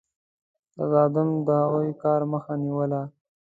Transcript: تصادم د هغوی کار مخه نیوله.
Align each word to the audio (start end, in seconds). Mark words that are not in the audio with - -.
تصادم 0.75 1.29
د 1.47 1.47
هغوی 1.61 1.91
کار 2.03 2.21
مخه 2.31 2.53
نیوله. 2.63 3.01